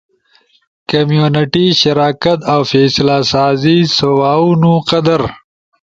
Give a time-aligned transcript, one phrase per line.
[0.89, 5.21] کمیونٹی شراکت اؤ فیصلہ سازی۔ سوہاونو قدر۔